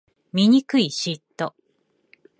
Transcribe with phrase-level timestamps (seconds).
[0.33, 1.53] 醜い嫉妬